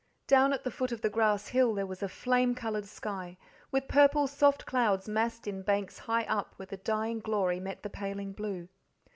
Down 0.25 0.51
at 0.51 0.63
the 0.63 0.71
foot 0.71 0.91
of 0.91 1.01
the 1.01 1.11
grass 1.11 1.49
hill 1.49 1.75
there 1.75 1.85
was 1.85 2.01
a 2.01 2.09
flame 2.09 2.55
coloured 2.55 2.87
sky, 2.87 3.37
with 3.69 3.87
purple, 3.87 4.25
soft 4.25 4.65
clouds 4.65 5.07
massed 5.07 5.45
in 5.45 5.61
banks 5.61 5.99
high 6.09 6.23
up 6.25 6.55
where 6.57 6.65
the 6.65 6.77
dying 6.77 7.19
glory 7.19 7.59
met 7.59 7.83
the 7.83 7.89
paling 7.91 8.31
blue. 8.33 8.67